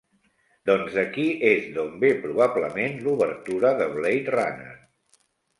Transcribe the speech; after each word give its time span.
Doncs 0.69 0.95
d'aquí 0.99 1.25
és 1.49 1.67
d'on 1.75 1.93
ve 2.05 2.11
probablement 2.25 2.97
l'obertura 3.05 3.75
de 3.83 3.89
"Blade 3.99 4.37
Runner". 4.39 4.75